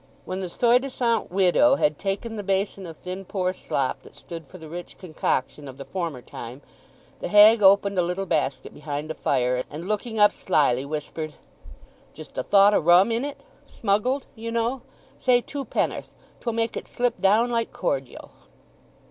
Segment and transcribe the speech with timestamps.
[0.25, 4.47] When the soi disant widow had taken the basin of thin poor slop that stood
[4.47, 6.63] for the rich concoction of the former time,
[7.19, 11.33] the hag opened a little basket behind the fire, and looking up slily, whispered,
[12.15, 17.51] "Just a thought o' rum in it?—smuggled, you know—say two penn'orth—'twill make it slip down
[17.51, 18.31] like cordial!"